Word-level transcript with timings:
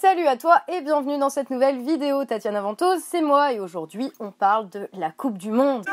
Salut 0.00 0.28
à 0.28 0.36
toi 0.36 0.62
et 0.68 0.80
bienvenue 0.80 1.18
dans 1.18 1.28
cette 1.28 1.50
nouvelle 1.50 1.82
vidéo. 1.82 2.24
Tatiana 2.24 2.60
Ventose, 2.60 3.00
c'est 3.04 3.20
moi 3.20 3.52
et 3.52 3.58
aujourd'hui 3.58 4.12
on 4.20 4.30
parle 4.30 4.68
de 4.68 4.88
la 4.92 5.10
Coupe 5.10 5.36
du 5.36 5.50
Monde. 5.50 5.84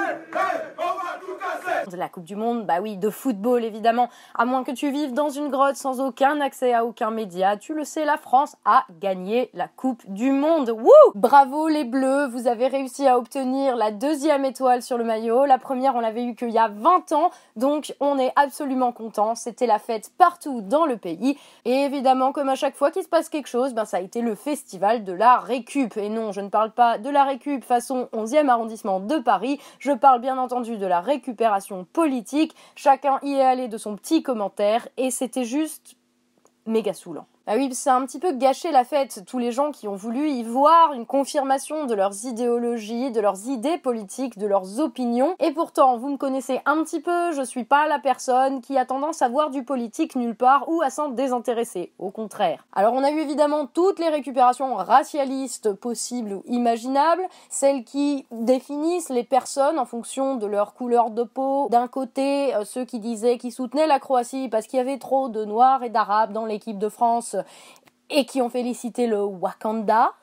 De 1.90 1.98
la 1.98 2.10
Coupe 2.10 2.24
du 2.24 2.36
Monde, 2.36 2.66
bah 2.66 2.80
oui, 2.82 2.98
de 2.98 3.10
football 3.10 3.64
évidemment. 3.64 4.10
À 4.34 4.46
moins 4.46 4.64
que 4.64 4.72
tu 4.72 4.92
vives 4.92 5.14
dans 5.14 5.30
une 5.30 5.50
grotte 5.50 5.76
sans 5.76 6.02
aucun 6.02 6.42
accès 6.42 6.74
à 6.74 6.86
aucun 6.86 7.12
média, 7.12 7.58
tu 7.58 7.74
le 7.74 7.84
sais, 7.84 8.06
la 8.06 8.18
France 8.18 8.56
a 8.66 8.86
gagné 9.00 9.50
la 9.54 9.68
Coupe 9.68 10.02
du 10.08 10.32
Monde. 10.32 10.70
Wouh 10.70 10.92
Bravo 11.14 11.68
les 11.68 11.84
Bleus, 11.84 12.28
vous 12.28 12.48
avez 12.48 12.68
réussi 12.68 13.08
à 13.08 13.18
obtenir 13.18 13.76
la 13.76 13.92
deuxième 13.92 14.46
étoile 14.46 14.82
sur 14.82 14.98
le 14.98 15.04
maillot. 15.04 15.46
La 15.46 15.58
première, 15.58 15.96
on 15.96 16.00
l'avait 16.00 16.24
eu 16.24 16.36
qu'il 16.36 16.52
y 16.52 16.58
a 16.58 16.70
20 16.70 17.12
ans, 17.12 17.30
donc 17.56 17.94
on 18.00 18.18
est 18.18 18.34
absolument 18.36 18.92
content. 18.92 19.36
C'était 19.36 19.68
la 19.68 19.80
fête 19.80 20.12
partout 20.18 20.62
dans 20.62 20.86
le 20.86 20.98
pays. 20.98 21.38
Et 21.66 21.84
évidemment, 21.84 22.32
comme 22.32 22.50
à 22.50 22.56
chaque 22.56 22.76
fois 22.76 22.92
qu'il 22.92 23.04
se 23.04 23.10
passe 23.10 23.30
quelque 23.30 23.50
chose, 23.50 23.74
ben 23.74 23.86
ça 23.86 23.98
a 23.98 24.02
été 24.02 24.22
le 24.22 24.36
festival 24.36 25.04
de 25.04 25.14
la 25.14 25.38
récup. 25.38 25.98
Et 25.98 26.10
non, 26.10 26.32
je 26.32 26.42
ne 26.42 26.50
parle 26.50 26.72
pas 26.72 26.98
de 26.98 27.10
la 27.10 27.24
récup 27.24 27.64
façon 27.64 28.08
11e 28.14 28.48
arrondissement 28.48 29.00
de 29.00 29.18
Paris, 29.18 29.60
je 29.80 29.92
parle 29.92 30.22
bien 30.22 30.38
entendu 30.38 30.78
de 30.78 30.86
la 30.86 31.02
récupération 31.02 31.75
politique. 31.84 32.56
Chacun 32.76 33.20
y 33.24 33.34
est 33.34 33.42
allé 33.42 33.68
de 33.68 33.78
son 33.78 33.96
petit 33.96 34.24
commentaire 34.24 34.88
et 34.98 35.12
c'était 35.12 35.46
juste 35.46 35.96
méga 36.66 36.94
saoulant. 36.94 37.28
Ah 37.48 37.58
oui, 37.58 37.70
c'est 37.74 37.92
un 37.92 38.04
petit 38.08 38.18
peu 38.18 38.32
gâché 38.32 38.72
la 38.72 38.84
fête. 38.84 39.22
Tous 39.28 39.38
les 39.38 39.52
gens 39.52 39.70
qui 39.70 39.88
ont 39.88 39.96
voulu 39.96 40.30
y 40.32 40.42
voir 40.42 40.94
une 40.94 41.06
confirmation 41.06 41.86
de 41.86 41.94
leurs 41.94 42.26
idéologies, 42.26 43.12
de 43.12 43.22
leurs 43.22 43.48
idées 43.48 43.78
politiques, 43.78 44.40
de 44.40 44.48
leurs 44.48 44.80
opinions. 44.80 45.36
Et 45.38 45.52
pourtant, 45.52 45.96
vous 45.98 46.10
me 46.10 46.18
connaissez 46.18 46.60
un 46.66 46.84
petit 46.84 47.02
peu, 47.02 47.34
je 47.34 47.44
suis 47.44 47.64
pas 47.64 47.88
la 47.88 48.00
personne 48.00 48.62
qui 48.62 48.80
a 48.80 48.86
tendance 48.86 49.22
à 49.22 49.30
voir 49.30 49.52
du 49.52 49.64
politique 49.64 50.16
nulle 50.16 50.34
part 50.34 50.68
ou 50.70 50.82
à 50.82 50.90
s'en 50.90 51.10
désintéresser. 51.10 51.92
Au 52.00 52.10
contraire. 52.10 52.66
Alors 52.74 52.94
on 52.94 53.04
a 53.04 53.12
eu 53.12 53.20
évidemment 53.20 53.68
toutes 53.68 54.00
les 54.00 54.10
récupérations 54.10 54.74
racialistes 54.74 55.72
possibles 55.74 56.34
ou 56.34 56.44
imaginables, 56.48 57.28
celles 57.52 57.84
qui 57.84 58.26
définissent 58.32 59.10
les 59.10 59.24
personnes 59.24 59.78
en 59.78 59.86
fonction 59.86 60.36
de 60.36 60.48
leur 60.48 60.74
couleur 60.74 61.12
de 61.12 61.22
peau. 61.22 61.68
D'un 61.70 61.88
côté, 61.88 62.56
euh, 62.56 62.66
ceux 62.66 62.86
qui 62.86 62.98
disaient 62.98 63.38
qu'ils 63.38 63.54
soutenaient 63.54 63.86
la 63.86 64.00
Croatie 64.00 64.50
parce 64.50 64.66
qu'il 64.66 64.78
y 64.78 64.82
avait 64.82 64.98
trop 64.98 65.30
de 65.30 65.46
noirs 65.46 65.84
et 65.84 65.90
d'arabes 65.92 66.34
dans 66.34 66.46
l'équipe 66.46 66.80
de 66.80 66.90
France 66.90 67.35
et 68.10 68.26
qui 68.26 68.42
ont 68.42 68.50
félicité 68.50 69.08
le 69.08 69.24
Wakanda. 69.24 70.14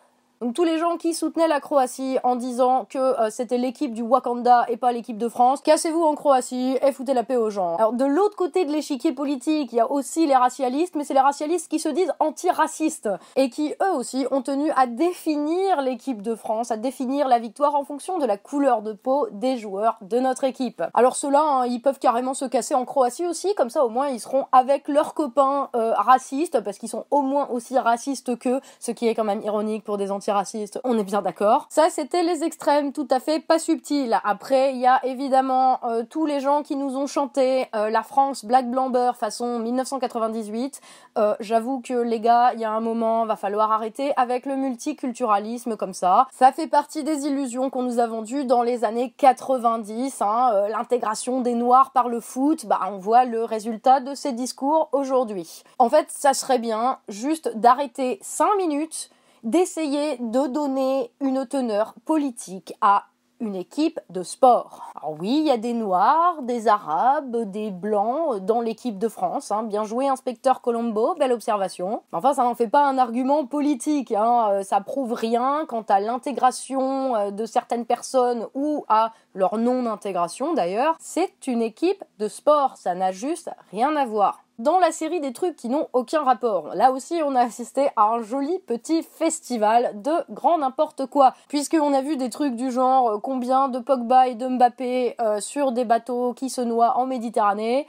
Donc 0.43 0.55
tous 0.55 0.65
les 0.65 0.79
gens 0.79 0.97
qui 0.97 1.15
soutenaient 1.15 1.47
la 1.47 1.61
Croatie 1.61 2.19
en 2.25 2.35
disant 2.35 2.85
que 2.91 2.99
euh, 2.99 3.31
c'était 3.31 3.59
l'équipe 3.59 3.95
du 3.95 4.03
Wakanda 4.03 4.65
et 4.69 4.77
pas 4.77 4.91
l'équipe 4.91 5.17
de 5.17 5.29
France, 5.29 5.61
cassez-vous 5.61 6.03
en 6.03 6.17
Croatie 6.17 6.77
et 6.83 6.91
foutez 6.91 7.15
la 7.15 7.23
paix 7.23 7.37
aux 7.37 7.49
gens. 7.49 7.77
Alors 7.77 7.93
de 7.93 8.05
l'autre 8.05 8.35
côté 8.35 8.65
de 8.65 8.73
l'échiquier 8.73 9.13
politique, 9.13 9.73
il 9.73 9.77
y 9.77 9.81
a 9.81 9.89
aussi 9.89 10.27
les 10.27 10.35
racialistes, 10.35 10.97
mais 10.97 11.05
c'est 11.05 11.15
les 11.15 11.21
racialistes 11.21 11.71
qui 11.71 11.79
se 11.79 11.89
disent 11.89 12.13
anti-racistes 12.19 13.09
et 13.37 13.51
qui 13.51 13.73
eux 13.81 13.95
aussi 13.95 14.27
ont 14.33 14.43
tenu 14.43 14.73
à 14.75 14.89
définir 14.89 15.81
l'équipe 15.81 16.23
de 16.23 16.35
France, 16.35 16.73
à 16.73 16.77
définir 16.77 17.29
la 17.29 17.39
victoire 17.39 17.77
en 17.77 17.85
fonction 17.85 18.19
de 18.19 18.27
la 18.27 18.37
couleur 18.37 18.83
de 18.83 18.95
peau 18.95 19.29
des 19.31 19.59
joueurs 19.59 19.97
de 20.01 20.19
notre 20.19 20.43
équipe. 20.43 20.83
Alors 20.93 21.15
ceux-là, 21.15 21.45
hein, 21.45 21.67
ils 21.67 21.81
peuvent 21.81 22.01
carrément 22.01 22.35
se 22.35 22.47
casser 22.47 22.75
en 22.75 22.85
Croatie 22.85 23.29
aussi, 23.29 23.55
comme 23.55 23.71
ça 23.71 23.85
au 23.85 23.91
moins 23.91 24.09
ils 24.09 24.19
seront 24.19 24.47
avec 24.51 24.89
leurs 24.89 25.15
copains 25.15 25.69
euh, 25.77 25.93
racistes, 25.95 26.59
parce 26.65 26.79
qu'ils 26.79 26.89
sont 26.89 27.05
au 27.13 27.23
moins 27.23 27.47
aussi 27.51 27.79
racistes 27.79 28.37
qu'eux, 28.41 28.61
ce 28.81 28.91
qui 28.91 29.07
est 29.07 29.15
quand 29.15 29.23
même 29.23 29.43
ironique 29.43 29.85
pour 29.85 29.99
des 29.99 30.11
anti 30.11 30.32
raciste, 30.33 30.81
on 30.85 30.99
est 30.99 31.05
bien 31.05 31.23
d'accord. 31.23 31.67
Ça, 31.69 31.89
c'était 31.91 32.23
les 32.23 32.45
extrêmes, 32.45 32.93
tout 32.93 33.09
à 33.11 33.21
fait 33.21 33.41
pas 33.41 33.59
subtils. 33.59 34.19
Après, 34.25 34.73
il 34.75 34.81
y 34.81 34.87
a 34.87 35.05
évidemment 35.05 35.81
euh, 35.85 36.05
tous 36.09 36.27
les 36.27 36.41
gens 36.41 36.63
qui 36.63 36.77
nous 36.77 36.97
ont 36.97 37.07
chanté 37.07 37.67
euh, 37.75 37.91
la 37.91 38.03
France 38.03 38.45
Black 38.45 38.71
Blamber 38.71 39.13
façon 39.19 39.59
1998. 39.59 40.81
Euh, 41.19 41.35
j'avoue 41.41 41.81
que 41.81 41.95
les 41.95 42.21
gars, 42.21 42.53
il 42.55 42.61
y 42.61 42.65
a 42.65 42.71
un 42.71 42.81
moment, 42.81 43.25
va 43.27 43.37
falloir 43.37 43.73
arrêter 43.73 44.13
avec 44.17 44.47
le 44.47 44.57
multiculturalisme 44.57 45.77
comme 45.77 45.95
ça. 45.95 46.27
Ça 46.33 46.53
fait 46.53 46.67
partie 46.67 47.05
des 47.05 47.27
illusions 47.27 47.71
qu'on 47.71 47.83
nous 47.83 47.99
a 47.99 48.07
vendues 48.07 48.45
dans 48.45 48.63
les 48.63 48.85
années 48.85 49.15
90. 49.17 50.23
Hein, 50.23 50.69
L'intégration 50.69 51.41
des 51.41 51.55
Noirs 51.55 51.91
par 51.93 52.09
le 52.09 52.21
foot, 52.21 52.67
bah 52.67 52.81
on 52.91 52.99
voit 52.99 53.25
le 53.25 53.45
résultat 53.45 54.01
de 54.01 54.15
ces 54.15 54.33
discours 54.33 54.89
aujourd'hui. 54.93 55.63
En 55.79 55.89
fait, 55.89 56.07
ça 56.09 56.35
serait 56.35 56.59
bien 56.59 56.99
juste 57.09 57.57
d'arrêter 57.57 58.19
5 58.23 58.57
minutes 58.57 59.11
d'essayer 59.43 60.17
de 60.19 60.47
donner 60.47 61.11
une 61.21 61.47
teneur 61.47 61.95
politique 62.05 62.75
à 62.81 63.07
une 63.43 63.57
équipe 63.57 63.99
de 64.09 64.23
sport. 64.23 64.93
Alors 64.95 65.17
oui, 65.19 65.39
il 65.41 65.47
y 65.47 65.51
a 65.51 65.57
des 65.57 65.73
noirs, 65.73 66.43
des 66.43 66.69
arabes, 66.69 67.51
des 67.51 67.71
blancs 67.71 68.39
dans 68.39 68.61
l'équipe 68.61 68.99
de 68.99 69.09
France. 69.09 69.51
Hein. 69.51 69.65
Bien 69.65 69.83
joué, 69.83 70.07
inspecteur 70.07 70.61
Colombo, 70.61 71.17
belle 71.17 71.33
observation. 71.33 72.03
Enfin, 72.13 72.35
ça 72.35 72.45
n'en 72.45 72.55
fait 72.55 72.69
pas 72.69 72.87
un 72.87 72.99
argument 72.99 73.45
politique. 73.45 74.13
Hein. 74.13 74.49
Euh, 74.51 74.63
ça 74.63 74.81
prouve 74.81 75.13
rien 75.13 75.67
quant 75.67 75.85
à 75.89 75.99
l'intégration 75.99 77.17
euh, 77.17 77.31
de 77.33 77.45
certaines 77.45 77.85
personnes 77.85 78.47
ou 78.55 78.85
à 78.89 79.13
leur 79.35 79.59
non-intégration 79.59 80.55
d'ailleurs. 80.55 80.95
C'est 81.01 81.47
une 81.49 81.63
équipe 81.63 82.05
de 82.19 82.29
sport, 82.29 82.77
ça 82.77 82.95
n'a 82.95 83.11
juste 83.11 83.51
rien 83.73 83.97
à 83.97 84.07
voir 84.07 84.45
dans 84.63 84.79
la 84.79 84.93
série 84.93 85.21
des 85.21 85.33
trucs 85.33 85.57
qui 85.57 85.69
n'ont 85.69 85.89
aucun 85.93 86.23
rapport. 86.23 86.75
Là 86.75 86.93
aussi, 86.93 87.21
on 87.25 87.35
a 87.35 87.41
assisté 87.41 87.89
à 87.97 88.05
un 88.05 88.23
joli 88.23 88.59
petit 88.61 89.03
festival 89.03 90.01
de 90.01 90.13
grand 90.31 90.59
n'importe 90.59 91.07
quoi, 91.07 91.35
puisqu'on 91.49 91.93
a 91.93 92.01
vu 92.01 92.17
des 92.17 92.31
trucs 92.31 92.55
du 92.55 92.71
genre 92.71 93.11
euh, 93.11 93.19
combien 93.19 93.69
de 93.69 93.81
Pogba 93.81 94.29
et 94.29 94.37
de 94.37 94.47
Mbappé 94.47 95.17
euh, 95.21 95.41
sur 95.41 95.73
des 95.73 95.85
bateaux 95.85 96.33
qui 96.33 96.49
se 96.49 96.61
noient 96.61 96.97
en 96.97 97.07
Méditerranée. 97.07 97.87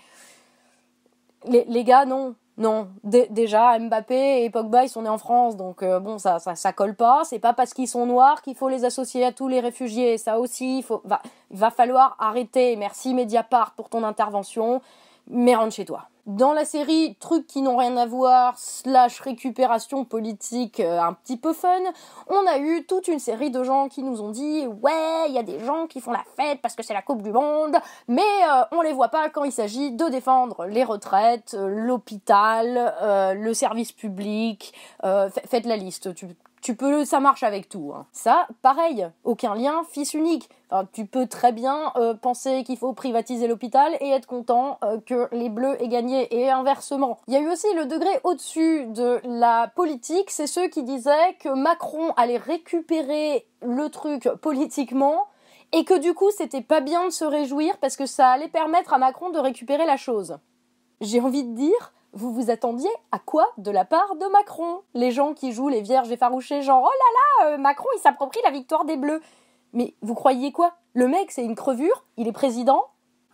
Les, 1.46 1.84
gars, 1.84 2.06
non. 2.06 2.36
Non, 2.58 2.88
déjà 3.04 3.78
Mbappé 3.80 4.44
et 4.44 4.50
Pogba 4.52 4.84
ils 4.84 4.90
sont 4.90 5.02
nés 5.02 5.10
en 5.10 5.18
France 5.18 5.58
donc 5.58 5.82
euh, 5.82 6.00
bon 6.00 6.20
ça, 6.20 6.38
ça 6.38 6.72
colle 6.72 6.94
pas, 6.94 7.24
c'est 7.24 7.40
pas 7.40 7.52
parce 7.54 7.74
qu'ils 7.74 7.88
sont 7.88 8.06
noirs 8.06 8.44
qu'il 8.44 8.54
faut 8.54 8.70
les 8.70 8.86
associer 8.86 9.26
à 9.26 9.32
tous 9.32 9.48
les 9.48 9.60
réfugiés, 9.60 10.20
ça 10.20 10.40
aussi 10.40 10.78
il 10.78 10.84
faut 10.84 11.02
va, 11.04 11.24
il 11.50 11.58
va 11.58 11.72
falloir 11.72 12.16
arrêter. 12.20 12.76
Merci 12.76 13.16
Mediapart 13.16 13.72
pour 13.72 13.90
ton 13.90 14.04
intervention, 14.04 14.84
mais 15.28 15.56
rentre 15.56 15.74
chez 15.74 15.86
toi. 15.86 16.08
Dans 16.26 16.54
la 16.54 16.64
série 16.64 17.18
Trucs 17.20 17.48
qui 17.48 17.62
n'ont 17.62 17.76
rien 17.76 17.98
à 17.98 18.06
voir, 18.06 18.58
slash 18.58 19.20
récupération 19.20 20.06
politique 20.06 20.80
euh, 20.80 21.02
un 21.02 21.12
petit 21.12 21.36
peu 21.36 21.52
fun, 21.52 21.82
on 22.28 22.48
a 22.48 22.60
eu 22.60 22.86
toute 22.86 23.10
une 23.10 23.20
série 23.20 23.52
de 23.52 23.62
gens 23.62 23.90
qui 23.90 24.04
nous 24.04 24.22
ont 24.22 24.30
dit 24.30 24.66
ouais, 24.82 25.26
il 25.28 25.34
y 25.34 25.38
a 25.38 25.44
des 25.44 25.60
gens 25.60 25.86
qui 25.86 26.00
font 26.00 26.14
la 26.14 26.24
fête 26.38 26.62
parce 26.62 26.76
que 26.76 26.84
c'est 26.84 26.94
la 26.94 27.02
Coupe 27.02 27.24
du 27.24 27.32
Monde, 27.32 27.76
mais 28.08 28.22
euh, 28.22 28.64
on 28.72 28.82
les 28.82 28.94
voit 28.94 29.10
pas 29.10 29.28
quand 29.30 29.44
il 29.44 29.52
s'agit 29.52 29.92
de 29.92 30.08
défendre 30.08 30.66
les 30.66 30.86
retraites, 30.86 31.56
euh, 31.56 31.68
l'hôpital, 31.68 32.94
le 33.36 33.54
service 33.54 33.92
public, 33.92 34.74
faites 35.02 35.66
la 35.66 35.76
liste. 35.76 36.10
Tu 36.64 36.76
peux, 36.76 37.04
ça 37.04 37.20
marche 37.20 37.44
avec 37.44 37.68
tout. 37.68 37.92
Hein. 37.94 38.08
Ça, 38.14 38.48
pareil, 38.62 39.08
aucun 39.26 39.54
lien, 39.54 39.84
fils 39.92 40.14
unique. 40.14 40.50
tu 40.94 41.06
peux 41.06 41.28
très 41.28 41.52
bien 41.52 41.92
euh, 41.98 42.14
penser 42.14 42.64
qu'il 42.64 42.78
faut 42.78 42.94
privatiser 42.94 43.48
l'hôpital 43.48 43.96
et 44.00 44.10
être 44.10 44.26
content 44.26 44.80
euh, 44.84 44.98
que 45.06 45.28
les 45.34 45.50
Bleus 45.50 45.80
aient 45.82 45.90
gagné 45.90 46.34
et 46.36 46.50
inversement. 46.50 47.20
Il 47.28 47.34
y 47.34 47.38
a 47.38 47.42
eu 47.42 47.50
aussi 47.50 47.68
le 47.76 47.86
degré 47.86 48.10
au-dessus 48.24 48.86
de 48.88 49.20
la 49.26 49.72
politique, 49.76 50.32
c'est 50.32 50.48
ceux 50.48 50.70
qui 50.70 50.84
disaient 50.84 51.36
que 51.42 51.50
Macron 51.50 52.14
allait 52.16 52.38
récupérer 52.38 53.46
le 53.62 53.90
truc 53.90 54.30
politiquement 54.42 55.28
et 55.74 55.84
que 55.84 56.00
du 56.00 56.14
coup 56.14 56.32
c'était 56.32 56.62
pas 56.62 56.80
bien 56.80 57.06
de 57.06 57.10
se 57.10 57.26
réjouir 57.26 57.78
parce 57.80 57.98
que 57.98 58.06
ça 58.06 58.30
allait 58.30 58.48
permettre 58.48 58.94
à 58.94 58.98
Macron 58.98 59.32
de 59.32 59.40
récupérer 59.40 59.86
la 59.86 59.98
chose. 59.98 60.38
J'ai 61.02 61.20
envie 61.20 61.44
de 61.44 61.54
dire, 61.54 61.94
vous 62.14 62.32
vous 62.32 62.50
attendiez 62.52 62.90
à 63.12 63.20
quoi 63.20 63.50
de 63.58 63.72
la 63.72 63.86
part 63.86 64.16
de 64.16 64.26
Macron? 64.28 64.82
Les 64.94 65.12
gens 65.12 65.34
qui 65.34 65.52
jouent 65.52 65.70
les 65.70 65.82
vierges 65.82 66.12
effarouchées, 66.12 66.62
genre 66.62 66.84
oh 66.84 66.90
là 66.92 67.46
là, 67.46 67.54
euh, 67.54 67.58
Macron 67.58 67.88
il 67.96 68.00
s'approprie 68.00 68.40
la 68.44 68.52
victoire 68.52 68.86
des 68.86 68.98
Bleus. 68.98 69.22
Mais 69.74 69.96
vous 70.02 70.14
croyez 70.14 70.52
quoi? 70.52 70.76
Le 70.94 71.08
mec 71.08 71.32
c'est 71.32 71.44
une 71.44 71.56
crevure, 71.56 72.06
il 72.18 72.28
est 72.28 72.34
président, 72.34 72.86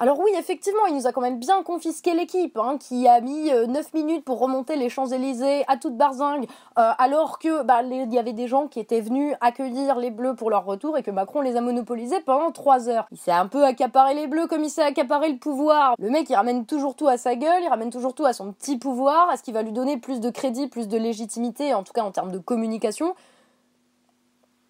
alors 0.02 0.18
oui, 0.22 0.32
effectivement, 0.38 0.86
il 0.88 0.96
nous 0.96 1.08
a 1.08 1.12
quand 1.12 1.20
même 1.20 1.40
bien 1.40 1.62
confisqué 1.62 2.14
l'équipe, 2.14 2.58
hein, 2.58 2.78
qui 2.80 3.06
a 3.06 3.20
mis 3.20 3.52
9 3.52 3.68
euh, 3.78 3.84
minutes 3.94 4.24
pour 4.24 4.40
remonter 4.40 4.78
les 4.78 4.88
Champs-Élysées 4.88 5.66
à 5.68 5.76
toute 5.76 5.98
barzingue, 5.98 6.46
euh, 6.78 6.92
alors 6.98 7.38
que 7.38 7.64
bah, 7.64 7.84
il 7.84 8.14
y 8.14 8.18
avait 8.18 8.32
des 8.32 8.48
gens 8.48 8.68
qui 8.68 8.80
étaient 8.80 9.02
venus 9.02 9.36
accueillir 9.42 9.98
les 9.98 10.10
Bleus 10.10 10.36
pour 10.36 10.50
leur 10.50 10.64
retour 10.64 10.98
et 10.98 11.04
que 11.04 11.12
Macron 11.12 11.42
les 11.42 11.58
a 11.58 11.62
monopolisés 11.62 12.22
pendant 12.22 12.52
3 12.52 12.88
heures. 12.88 13.08
Il 13.12 13.18
s'est 13.18 13.34
un 13.34 13.48
peu 13.48 13.66
accaparé 13.66 14.14
les 14.14 14.28
Bleus 14.28 14.48
comme 14.48 14.64
il 14.64 14.70
s'est 14.70 14.84
accaparé 14.84 15.30
le 15.30 15.38
pouvoir. 15.38 15.96
Le 16.00 16.10
mec, 16.10 16.30
il 16.30 16.36
ramène 16.36 16.66
toujours 16.66 16.96
tout 16.96 17.10
à 17.10 17.18
sa 17.18 17.36
gueule, 17.36 17.64
il 17.64 17.68
ramène 17.68 17.90
toujours 17.90 18.14
tout 18.14 18.26
à 18.26 18.32
son 18.32 18.54
petit 18.54 18.78
pouvoir. 18.78 19.30
Est-ce 19.34 19.44
qu'il 19.44 19.54
va 19.54 19.64
lui 19.64 19.74
donner 19.74 19.98
plus 19.98 20.22
de 20.22 20.30
crédit, 20.30 20.68
plus 20.68 20.88
de 20.88 20.98
légitimité, 20.98 21.74
en 21.74 21.84
tout 21.84 21.92
cas 21.92 22.04
en 22.04 22.12
termes 22.12 22.32
de 22.32 22.40
communication? 22.40 23.16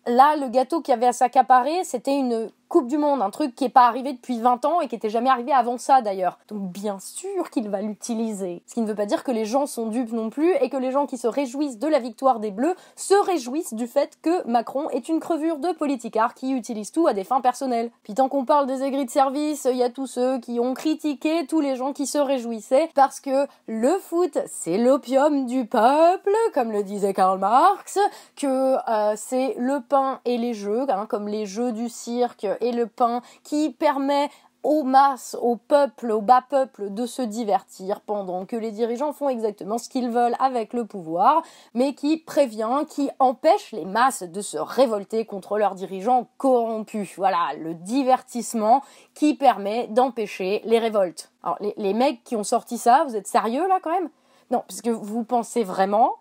Là, 0.07 0.35
le 0.37 0.47
gâteau 0.47 0.81
qui 0.81 0.91
avait 0.91 1.05
à 1.05 1.13
s'accaparer, 1.13 1.83
c'était 1.83 2.17
une 2.17 2.49
Coupe 2.69 2.85
du 2.85 2.99
Monde, 2.99 3.23
un 3.23 3.31
truc 3.31 3.55
qui 3.55 3.63
n'est 3.63 3.71
pas 3.71 3.87
arrivé 3.87 4.13
depuis 4.13 4.39
20 4.39 4.63
ans 4.63 4.79
et 4.79 4.87
qui 4.87 4.93
n'était 4.93 5.09
jamais 5.09 5.31
arrivé 5.31 5.51
avant 5.51 5.79
ça 5.79 6.03
d'ailleurs. 6.03 6.37
Donc 6.49 6.71
bien 6.71 6.99
sûr 6.99 7.49
qu'il 7.49 7.67
va 7.67 7.81
l'utiliser. 7.81 8.61
Ce 8.67 8.75
qui 8.75 8.81
ne 8.81 8.85
veut 8.85 8.93
pas 8.93 9.07
dire 9.07 9.23
que 9.23 9.31
les 9.31 9.43
gens 9.43 9.65
sont 9.65 9.87
dupes 9.87 10.11
non 10.11 10.29
plus 10.29 10.53
et 10.61 10.69
que 10.69 10.77
les 10.77 10.91
gens 10.91 11.07
qui 11.07 11.17
se 11.17 11.25
réjouissent 11.27 11.79
de 11.79 11.87
la 11.87 11.97
victoire 11.97 12.39
des 12.39 12.51
Bleus 12.51 12.75
se 12.95 13.15
réjouissent 13.25 13.73
du 13.73 13.87
fait 13.87 14.19
que 14.21 14.47
Macron 14.47 14.87
est 14.91 15.09
une 15.09 15.19
crevure 15.19 15.57
de 15.57 15.71
politicard 15.71 16.35
qui 16.35 16.51
utilise 16.51 16.91
tout 16.91 17.07
à 17.07 17.13
des 17.13 17.23
fins 17.23 17.41
personnelles. 17.41 17.89
Puis 18.03 18.13
tant 18.13 18.29
qu'on 18.29 18.45
parle 18.45 18.67
des 18.67 18.83
aigris 18.83 19.05
de 19.05 19.09
service, 19.09 19.67
il 19.67 19.77
y 19.77 19.83
a 19.83 19.89
tous 19.89 20.05
ceux 20.05 20.37
qui 20.37 20.59
ont 20.59 20.75
critiqué 20.75 21.47
tous 21.47 21.61
les 21.61 21.75
gens 21.75 21.91
qui 21.91 22.05
se 22.05 22.19
réjouissaient 22.19 22.91
parce 22.93 23.19
que 23.19 23.47
le 23.65 23.97
foot 23.97 24.37
c'est 24.45 24.77
l'opium 24.77 25.47
du 25.47 25.65
peuple, 25.65 26.35
comme 26.53 26.71
le 26.71 26.83
disait 26.83 27.15
Karl 27.15 27.39
Marx, 27.39 27.97
que 28.35 28.75
euh, 28.87 29.15
c'est 29.15 29.55
le 29.57 29.79
pain 29.81 30.19
et 30.25 30.37
les 30.37 30.53
jeux, 30.53 30.85
hein, 30.87 31.07
comme 31.09 31.27
les 31.27 31.47
jeux 31.47 31.71
du 31.71 31.89
cirque 31.89 32.45
et 32.61 32.71
le 32.71 32.87
pain 32.87 33.21
qui 33.43 33.71
permet 33.71 34.29
aux 34.63 34.83
masses, 34.83 35.37
au 35.41 35.55
peuple, 35.55 36.11
au 36.11 36.21
bas 36.21 36.43
peuple 36.47 36.93
de 36.93 37.05
se 37.05 37.21
divertir 37.21 38.01
pendant 38.01 38.45
que 38.45 38.55
les 38.55 38.71
dirigeants 38.71 39.13
font 39.13 39.29
exactement 39.29 39.77
ce 39.77 39.87
qu'ils 39.87 40.09
veulent 40.09 40.35
avec 40.39 40.73
le 40.73 40.85
pouvoir, 40.85 41.43
mais 41.73 41.93
qui 41.93 42.17
prévient, 42.17 42.85
qui 42.89 43.09
empêche 43.19 43.71
les 43.71 43.85
masses 43.85 44.23
de 44.23 44.41
se 44.41 44.57
révolter 44.57 45.25
contre 45.25 45.57
leurs 45.57 45.75
dirigeants 45.75 46.27
corrompus. 46.37 47.13
Voilà, 47.15 47.53
le 47.57 47.73
divertissement 47.73 48.81
qui 49.13 49.33
permet 49.33 49.87
d'empêcher 49.87 50.61
les 50.65 50.79
révoltes. 50.79 51.31
Alors 51.43 51.57
les, 51.61 51.73
les 51.77 51.93
mecs 51.93 52.23
qui 52.23 52.35
ont 52.35 52.43
sorti 52.43 52.77
ça, 52.77 53.05
vous 53.07 53.15
êtes 53.15 53.27
sérieux 53.27 53.67
là 53.67 53.79
quand 53.81 53.91
même? 53.91 54.09
Non, 54.51 54.63
parce 54.67 54.81
que 54.81 54.89
vous 54.89 55.23
pensez 55.23 55.63
vraiment 55.63 56.15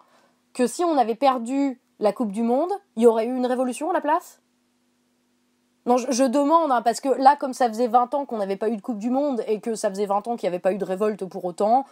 que 0.52 0.66
si 0.66 0.84
on 0.84 0.96
avait 0.96 1.14
perdu 1.14 1.80
la 1.98 2.12
Coupe 2.12 2.30
du 2.30 2.42
Monde, 2.42 2.70
il 2.96 3.02
y 3.02 3.06
aurait 3.06 3.26
eu 3.26 3.34
une 3.34 3.46
révolution 3.46 3.90
à 3.90 3.92
la 3.92 4.00
place? 4.00 4.40
Non, 5.88 5.96
je, 5.96 6.24
demande, 6.24 6.70
hein, 6.70 6.82
parce 6.82 7.00
que 7.00 7.08
là, 7.08 7.34
comme 7.34 7.54
ça 7.54 7.66
faisait 7.66 7.88
20 7.88 8.12
ans 8.12 8.26
qu'on 8.26 8.36
n'avait 8.36 8.56
pas 8.56 8.68
eu 8.68 8.76
de 8.76 8.82
Coupe 8.82 8.98
du 8.98 9.08
Monde 9.08 9.42
et 9.46 9.58
que 9.58 9.74
ça 9.74 9.88
faisait 9.88 10.04
20 10.04 10.28
ans 10.28 10.36
qu'il 10.36 10.46
n'y 10.46 10.54
avait 10.54 10.58
pas 10.60 10.72
eu 10.72 10.76
de 10.76 10.84
révolte 10.84 11.24
pour 11.24 11.46
autant, 11.46 11.86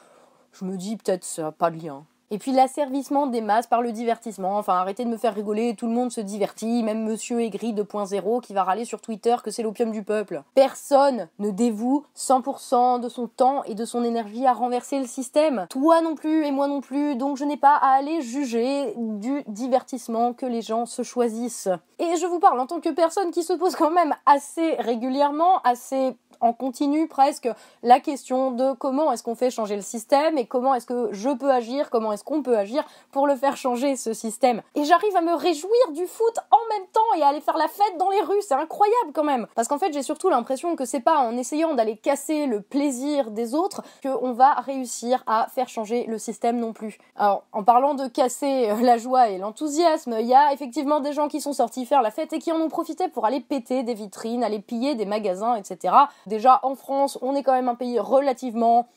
je 0.52 0.66
me 0.66 0.76
dis 0.76 0.98
peut-être 0.98 1.24
ça 1.24 1.44
n'a 1.44 1.52
pas 1.52 1.70
de 1.70 1.82
lien. 1.82 2.04
Et 2.30 2.38
puis 2.38 2.52
l'asservissement 2.52 3.26
des 3.28 3.40
masses 3.40 3.68
par 3.68 3.82
le 3.82 3.92
divertissement. 3.92 4.58
Enfin, 4.58 4.74
arrêtez 4.74 5.04
de 5.04 5.10
me 5.10 5.16
faire 5.16 5.34
rigoler, 5.34 5.76
tout 5.76 5.86
le 5.86 5.92
monde 5.92 6.10
se 6.10 6.20
divertit, 6.20 6.82
même 6.82 7.04
Monsieur 7.04 7.40
Aigri 7.40 7.72
2.0 7.72 8.40
qui 8.40 8.52
va 8.52 8.64
râler 8.64 8.84
sur 8.84 9.00
Twitter 9.00 9.36
que 9.44 9.50
c'est 9.50 9.62
l'opium 9.62 9.92
du 9.92 10.02
peuple. 10.02 10.42
Personne 10.54 11.28
ne 11.38 11.50
dévoue 11.50 12.04
100% 12.16 13.00
de 13.00 13.08
son 13.08 13.28
temps 13.28 13.62
et 13.64 13.74
de 13.74 13.84
son 13.84 14.02
énergie 14.02 14.44
à 14.44 14.52
renverser 14.52 14.98
le 14.98 15.06
système. 15.06 15.66
Toi 15.70 16.00
non 16.00 16.16
plus 16.16 16.44
et 16.44 16.50
moi 16.50 16.66
non 16.66 16.80
plus, 16.80 17.14
donc 17.14 17.36
je 17.36 17.44
n'ai 17.44 17.56
pas 17.56 17.76
à 17.76 17.90
aller 17.96 18.20
juger 18.22 18.94
du 18.96 19.44
divertissement 19.46 20.32
que 20.32 20.46
les 20.46 20.62
gens 20.62 20.86
se 20.86 21.02
choisissent. 21.02 21.68
Et 21.98 22.16
je 22.20 22.26
vous 22.26 22.40
parle 22.40 22.60
en 22.60 22.66
tant 22.66 22.80
que 22.80 22.90
personne 22.90 23.30
qui 23.30 23.42
se 23.42 23.52
pose 23.52 23.76
quand 23.76 23.90
même 23.90 24.14
assez 24.26 24.74
régulièrement, 24.80 25.60
assez 25.62 26.16
en 26.46 26.52
continu 26.52 27.08
presque 27.08 27.48
la 27.82 28.00
question 28.00 28.52
de 28.52 28.72
comment 28.72 29.12
est-ce 29.12 29.22
qu'on 29.22 29.34
fait 29.34 29.50
changer 29.50 29.76
le 29.76 29.82
système 29.82 30.38
et 30.38 30.46
comment 30.46 30.74
est-ce 30.74 30.86
que 30.86 31.08
je 31.12 31.30
peux 31.30 31.50
agir, 31.50 31.90
comment 31.90 32.12
est-ce 32.12 32.24
qu'on 32.24 32.42
peut 32.42 32.56
agir 32.56 32.84
pour 33.10 33.26
le 33.26 33.36
faire 33.36 33.56
changer 33.56 33.96
ce 33.96 34.12
système. 34.12 34.62
Et 34.74 34.84
j'arrive 34.84 35.14
à 35.16 35.20
me 35.20 35.34
réjouir 35.34 35.92
du 35.92 36.06
foot 36.06 36.38
en 36.50 36.76
même 36.78 36.86
temps 36.92 37.18
et 37.18 37.22
à 37.22 37.28
aller 37.28 37.40
faire 37.40 37.56
la 37.56 37.68
fête 37.68 37.98
dans 37.98 38.10
les 38.10 38.20
rues, 38.20 38.40
c'est 38.40 38.54
incroyable 38.54 39.12
quand 39.12 39.24
même. 39.24 39.46
Parce 39.54 39.68
qu'en 39.68 39.78
fait 39.78 39.92
j'ai 39.92 40.02
surtout 40.02 40.28
l'impression 40.28 40.76
que 40.76 40.84
c'est 40.84 41.00
pas 41.00 41.18
en 41.18 41.36
essayant 41.36 41.74
d'aller 41.74 41.96
casser 41.96 42.46
le 42.46 42.60
plaisir 42.60 43.30
des 43.30 43.54
autres 43.54 43.82
qu'on 44.02 44.32
va 44.32 44.54
réussir 44.54 45.22
à 45.26 45.48
faire 45.48 45.68
changer 45.68 46.06
le 46.06 46.18
système 46.18 46.58
non 46.58 46.72
plus. 46.72 46.98
Alors 47.16 47.44
en 47.52 47.64
parlant 47.64 47.94
de 47.94 48.06
casser 48.06 48.70
euh, 48.70 48.80
la 48.80 48.98
joie 48.98 49.28
et 49.28 49.38
l'enthousiasme, 49.38 50.16
il 50.20 50.26
y 50.26 50.34
a 50.34 50.52
effectivement 50.52 51.00
des 51.00 51.12
gens 51.12 51.28
qui 51.28 51.40
sont 51.40 51.52
sortis 51.52 51.86
faire 51.86 52.02
la 52.02 52.10
fête 52.10 52.32
et 52.32 52.38
qui 52.38 52.52
en 52.52 52.60
ont 52.60 52.68
profité 52.68 53.08
pour 53.08 53.24
aller 53.24 53.40
péter 53.40 53.82
des 53.82 53.94
vitrines, 53.94 54.44
aller 54.44 54.60
piller 54.60 54.94
des 54.94 55.06
magasins, 55.06 55.56
etc. 55.56 55.94
Déjà, 56.36 56.60
en 56.64 56.74
France, 56.74 57.18
on 57.22 57.34
est 57.34 57.42
quand 57.42 57.54
même 57.54 57.70
un 57.70 57.74
pays 57.74 57.98
relativement 57.98 58.88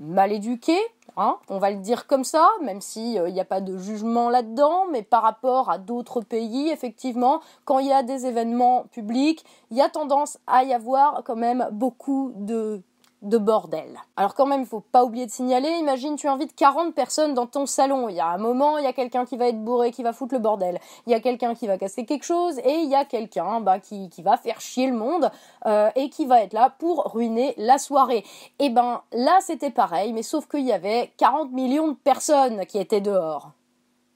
mal 0.00 0.32
éduqué, 0.32 0.76
hein, 1.16 1.36
on 1.48 1.58
va 1.58 1.70
le 1.70 1.76
dire 1.76 2.08
comme 2.08 2.24
ça, 2.24 2.48
même 2.60 2.80
s'il 2.80 3.22
n'y 3.22 3.38
a 3.38 3.44
pas 3.44 3.60
de 3.60 3.78
jugement 3.78 4.28
là-dedans, 4.30 4.86
mais 4.90 5.02
par 5.04 5.22
rapport 5.22 5.70
à 5.70 5.78
d'autres 5.78 6.22
pays, 6.22 6.70
effectivement, 6.70 7.40
quand 7.64 7.78
il 7.78 7.86
y 7.86 7.92
a 7.92 8.02
des 8.02 8.26
événements 8.26 8.86
publics, 8.90 9.44
il 9.70 9.76
y 9.76 9.80
a 9.80 9.88
tendance 9.88 10.38
à 10.48 10.64
y 10.64 10.74
avoir 10.74 11.22
quand 11.22 11.36
même 11.36 11.68
beaucoup 11.70 12.32
de 12.34 12.82
de 13.22 13.38
bordel. 13.38 14.00
Alors 14.16 14.34
quand 14.34 14.46
même, 14.46 14.62
il 14.62 14.66
faut 14.66 14.80
pas 14.80 15.04
oublier 15.04 15.26
de 15.26 15.30
signaler, 15.30 15.68
imagine 15.68 16.16
tu 16.16 16.28
invites 16.28 16.54
40 16.56 16.94
personnes 16.94 17.34
dans 17.34 17.46
ton 17.46 17.66
salon, 17.66 18.08
il 18.08 18.16
y 18.16 18.20
a 18.20 18.26
un 18.26 18.38
moment, 18.38 18.78
il 18.78 18.84
y 18.84 18.88
a 18.88 18.92
quelqu'un 18.92 19.24
qui 19.24 19.36
va 19.36 19.48
être 19.48 19.62
bourré, 19.62 19.92
qui 19.92 20.02
va 20.02 20.12
foutre 20.12 20.34
le 20.34 20.40
bordel, 20.40 20.80
il 21.06 21.12
y 21.12 21.14
a 21.14 21.20
quelqu'un 21.20 21.54
qui 21.54 21.68
va 21.68 21.78
casser 21.78 22.04
quelque 22.04 22.24
chose, 22.24 22.58
et 22.58 22.74
il 22.74 22.90
y 22.90 22.96
a 22.96 23.04
quelqu'un 23.04 23.60
bah, 23.60 23.78
qui, 23.78 24.10
va 24.18 24.36
faire 24.36 24.60
chier 24.60 24.88
le 24.88 24.96
monde, 24.96 25.30
euh, 25.66 25.90
et 25.94 26.10
qui 26.10 26.26
va 26.26 26.42
être 26.42 26.52
là 26.52 26.74
pour 26.78 27.12
ruiner 27.14 27.54
la 27.56 27.78
soirée. 27.78 28.24
Et 28.58 28.70
ben 28.70 29.02
là 29.12 29.38
c'était 29.40 29.70
pareil, 29.70 30.12
mais 30.12 30.22
sauf 30.22 30.48
qu'il 30.48 30.64
y 30.64 30.72
avait 30.72 31.12
40 31.16 31.52
millions 31.52 31.88
de 31.88 31.96
personnes 31.96 32.66
qui 32.66 32.78
étaient 32.78 33.00
dehors. 33.00 33.52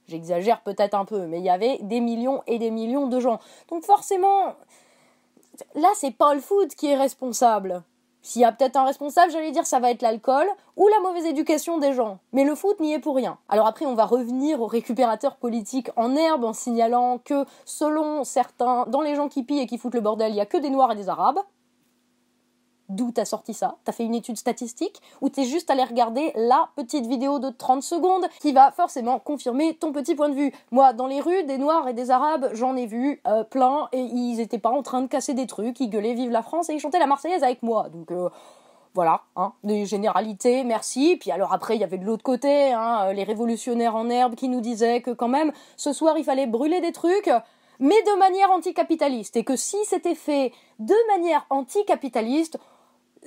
J'exagère 0.09 0.63
peut-être 0.63 0.95
un 0.95 1.05
peu, 1.05 1.27
mais 1.27 1.39
il 1.39 1.45
y 1.45 1.51
avait 1.51 1.79
des 1.83 2.01
millions 2.01 2.43
et 2.47 2.59
des 2.59 2.71
millions 2.71 3.07
de 3.07 3.21
gens. 3.21 3.39
Donc 3.69 3.85
forcément, 3.85 4.55
là 5.75 5.89
c'est 5.95 6.17
pas 6.17 6.35
le 6.35 6.41
foot 6.41 6.75
qui 6.75 6.89
est 6.89 6.97
responsable. 6.97 7.83
S'il 8.27 8.43
y 8.43 8.45
a 8.45 8.51
peut-être 8.51 8.75
un 8.75 8.85
responsable, 8.85 9.31
j'allais 9.31 9.53
dire 9.53 9.65
ça 9.67 9.79
va 9.79 9.93
être 9.93 10.03
l'alcool 10.03 10.49
ou 10.77 10.89
la 10.89 10.99
mauvaise 10.99 11.27
éducation 11.27 11.79
des 11.79 11.93
gens. 11.93 12.19
Mais 12.33 12.43
le 12.43 12.57
foot 12.57 12.81
n'y 12.81 12.93
est 12.93 12.99
pour 12.99 13.15
rien. 13.15 13.39
Alors 13.49 13.69
après, 13.69 13.87
on 13.87 13.95
va 13.95 14.05
revenir 14.05 14.61
aux 14.61 14.67
récupérateurs 14.67 15.37
politiques 15.37 15.91
en 15.95 16.17
herbe 16.17 16.43
en 16.43 16.53
signalant 16.53 17.19
que 17.25 17.45
selon 17.65 18.25
certains, 18.25 18.85
dans 18.89 19.01
les 19.01 19.15
gens 19.15 19.29
qui 19.29 19.45
pillent 19.45 19.61
et 19.61 19.69
qui 19.69 19.79
foutent 19.79 19.95
le 19.95 20.01
bordel, 20.01 20.33
il 20.33 20.37
y 20.37 20.41
a 20.41 20.47
que 20.47 20.57
des 20.57 20.71
noirs 20.71 20.91
et 20.91 20.97
des 20.97 21.09
arabes 21.09 21.39
d'où 22.89 23.11
t'as 23.11 23.25
sorti 23.25 23.55
ça 23.55 23.77
T'as 23.85 23.93
fait 23.93 24.05
une 24.05 24.15
étude 24.15 24.37
statistique 24.37 25.01
ou 25.21 25.29
t'es 25.29 25.45
juste 25.45 25.71
allé 25.71 25.85
regarder 25.85 26.33
la 26.35 26.69
petite 26.77 27.07
vidéo 27.07 27.39
de 27.39 27.51
30 27.51 27.83
secondes 27.83 28.27
qui 28.41 28.53
va 28.53 28.71
forcément 28.73 29.19
confirmer 29.19 29.75
ton 29.75 29.93
petit 29.93 30.15
point 30.15 30.29
de 30.29 30.35
vue 30.35 30.53
Moi, 30.71 30.93
dans 30.93 31.07
les 31.07 31.21
rues, 31.21 31.45
des 31.45 31.59
Noirs 31.59 31.89
et 31.89 31.95
des 31.95 32.11
Arabes, 32.11 32.51
j'en 32.53 32.77
ai 32.77 32.87
vu 32.87 33.21
euh, 33.27 33.45
plein 33.45 33.89
et 33.93 34.01
ils 34.01 34.41
étaient 34.41 34.59
pas 34.59 34.71
en 34.71 34.83
train 34.83 35.03
de 35.03 35.07
casser 35.07 35.35
des 35.35 35.47
trucs, 35.47 35.81
ils 35.81 35.91
gueulaient 35.91 36.15
Vive 36.15 36.31
la 36.31 36.43
France 36.43 36.71
et 36.71 36.75
ils 36.75 36.81
chantaient 36.81 36.99
la 36.99 37.07
Marseillaise 37.07 37.43
avec 37.43 37.63
moi. 37.63 37.89
Donc 37.91 38.11
euh, 38.11 38.31
voilà, 38.95 39.23
hein, 39.37 39.53
des 39.65 39.85
généralités, 39.85 40.65
merci. 40.65 41.17
Puis 41.21 41.31
alors 41.31 41.53
après, 41.53 41.77
il 41.77 41.81
y 41.81 41.85
avait 41.85 41.99
de 41.99 42.05
l'autre 42.05 42.23
côté 42.23 42.73
hein, 42.73 43.13
les 43.13 43.25
révolutionnaires 43.25 43.97
en 43.97 44.09
herbe 44.09 44.35
qui 44.35 44.49
nous 44.49 44.61
disaient 44.61 45.03
que 45.03 45.11
quand 45.11 45.29
même, 45.29 45.53
ce 45.77 45.93
soir, 45.93 46.17
il 46.17 46.25
fallait 46.25 46.47
brûler 46.47 46.81
des 46.81 46.93
trucs 46.93 47.31
mais 47.79 48.03
de 48.03 48.19
manière 48.19 48.51
anticapitaliste, 48.51 49.37
et 49.37 49.45
que 49.45 49.57
si 49.57 49.77
c'était 49.85 50.15
fait 50.15 50.53
de 50.79 50.95
manière 51.09 51.47
anticapitaliste, 51.51 52.59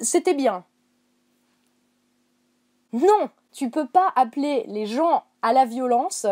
c'était 0.01 0.33
bien. 0.33 0.63
Non, 2.93 3.29
tu 3.51 3.69
peux 3.69 3.87
pas 3.87 4.11
appeler 4.15 4.65
les 4.67 4.85
gens 4.85 5.23
à 5.41 5.53
la 5.53 5.65
violence 5.65 6.25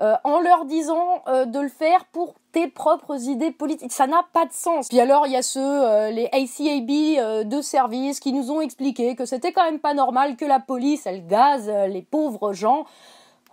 euh, 0.00 0.14
en 0.24 0.40
leur 0.40 0.64
disant 0.64 1.22
euh, 1.28 1.44
de 1.44 1.60
le 1.60 1.68
faire 1.68 2.06
pour 2.06 2.34
tes 2.50 2.66
propres 2.66 3.28
idées 3.28 3.50
politiques. 3.50 3.92
Ça 3.92 4.06
n'a 4.06 4.24
pas 4.32 4.46
de 4.46 4.52
sens. 4.52 4.88
Puis 4.88 4.98
alors, 4.98 5.26
il 5.26 5.34
y 5.34 5.36
a 5.36 5.42
ceux, 5.42 5.60
euh, 5.60 6.10
les 6.10 6.26
ACAB 6.32 7.46
de 7.46 7.60
service, 7.60 8.18
qui 8.18 8.32
nous 8.32 8.50
ont 8.50 8.62
expliqué 8.62 9.14
que 9.14 9.26
c'était 9.26 9.52
quand 9.52 9.64
même 9.64 9.80
pas 9.80 9.92
normal 9.94 10.36
que 10.36 10.46
la 10.46 10.60
police, 10.60 11.06
elle 11.06 11.26
gaze 11.26 11.70
les 11.88 12.02
pauvres 12.02 12.54
gens. 12.54 12.86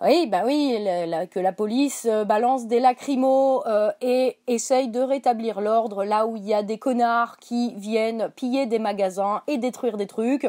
Oui, 0.01 0.27
bah 0.27 0.43
oui, 0.45 0.77
que 1.29 1.39
la 1.39 1.51
police 1.51 2.07
balance 2.25 2.67
des 2.67 2.79
lacrymos 2.79 3.63
et 4.01 4.37
essaye 4.47 4.87
de 4.87 5.01
rétablir 5.01 5.59
l'ordre 5.59 6.05
là 6.05 6.25
où 6.25 6.37
il 6.37 6.45
y 6.45 6.53
a 6.53 6.63
des 6.63 6.77
connards 6.77 7.37
qui 7.37 7.73
viennent 7.75 8.29
piller 8.35 8.65
des 8.65 8.79
magasins 8.79 9.41
et 9.47 9.57
détruire 9.57 9.97
des 9.97 10.07
trucs. 10.07 10.47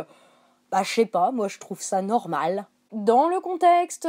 Bah 0.71 0.83
je 0.85 0.93
sais 0.93 1.07
pas, 1.07 1.33
moi 1.33 1.49
je 1.49 1.59
trouve 1.59 1.81
ça 1.81 2.01
normal. 2.01 2.67
Dans 2.93 3.29
le 3.29 3.41
contexte, 3.41 4.09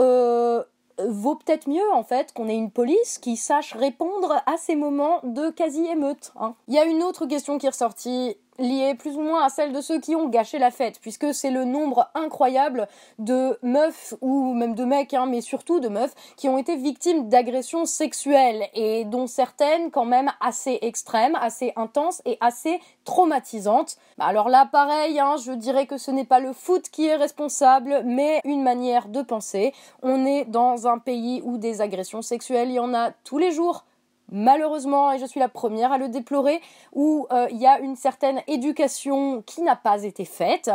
euh, 0.00 0.62
vaut 0.98 1.34
peut-être 1.34 1.68
mieux 1.68 1.92
en 1.92 2.02
fait 2.02 2.32
qu'on 2.32 2.48
ait 2.48 2.56
une 2.56 2.70
police 2.70 3.18
qui 3.18 3.36
sache 3.36 3.74
répondre 3.74 4.42
à 4.46 4.56
ces 4.56 4.76
moments 4.76 5.20
de 5.22 5.50
quasi-émeute. 5.50 6.32
Hein. 6.40 6.54
Il 6.68 6.74
y 6.74 6.78
a 6.78 6.84
une 6.84 7.02
autre 7.02 7.26
question 7.26 7.58
qui 7.58 7.66
est 7.66 7.70
ressortie 7.70 8.36
liée 8.58 8.94
plus 8.94 9.16
ou 9.16 9.20
moins 9.20 9.44
à 9.44 9.48
celle 9.48 9.72
de 9.72 9.80
ceux 9.80 10.00
qui 10.00 10.14
ont 10.14 10.28
gâché 10.28 10.58
la 10.58 10.70
fête, 10.70 11.00
puisque 11.00 11.34
c'est 11.34 11.50
le 11.50 11.64
nombre 11.64 12.08
incroyable 12.14 12.88
de 13.18 13.58
meufs 13.62 14.14
ou 14.20 14.54
même 14.54 14.74
de 14.74 14.84
mecs, 14.84 15.14
hein, 15.14 15.26
mais 15.26 15.40
surtout 15.40 15.80
de 15.80 15.88
meufs, 15.88 16.14
qui 16.36 16.48
ont 16.48 16.58
été 16.58 16.76
victimes 16.76 17.28
d'agressions 17.28 17.84
sexuelles 17.84 18.68
et 18.74 19.04
dont 19.04 19.26
certaines 19.26 19.90
quand 19.90 20.04
même 20.04 20.30
assez 20.40 20.78
extrêmes, 20.82 21.36
assez 21.40 21.72
intenses 21.76 22.22
et 22.24 22.38
assez 22.40 22.80
traumatisantes. 23.04 23.96
Bah, 24.18 24.26
alors 24.26 24.48
là, 24.48 24.68
pareil, 24.70 25.18
hein, 25.18 25.36
je 25.36 25.52
dirais 25.52 25.86
que 25.86 25.98
ce 25.98 26.10
n'est 26.10 26.24
pas 26.24 26.40
le 26.40 26.52
foot 26.52 26.88
qui 26.90 27.06
est 27.06 27.16
responsable, 27.16 28.02
mais 28.04 28.40
une 28.44 28.62
manière 28.62 29.08
de 29.08 29.22
penser. 29.22 29.72
On 30.02 30.24
est 30.24 30.44
dans 30.44 30.86
un 30.86 30.98
pays 30.98 31.42
où 31.44 31.58
des 31.58 31.80
agressions 31.80 32.22
sexuelles, 32.22 32.70
il 32.70 32.74
y 32.74 32.80
en 32.80 32.94
a 32.94 33.10
tous 33.24 33.38
les 33.38 33.52
jours 33.52 33.84
malheureusement, 34.30 35.12
et 35.12 35.18
je 35.18 35.26
suis 35.26 35.40
la 35.40 35.48
première 35.48 35.92
à 35.92 35.98
le 35.98 36.08
déplorer, 36.08 36.60
où 36.92 37.26
euh, 37.30 37.46
il 37.50 37.58
y 37.58 37.66
a 37.66 37.78
une 37.78 37.96
certaine 37.96 38.42
éducation 38.46 39.42
qui 39.42 39.62
n'a 39.62 39.76
pas 39.76 40.02
été 40.02 40.24
faite, 40.24 40.70